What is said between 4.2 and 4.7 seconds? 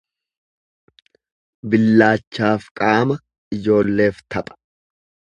tapha.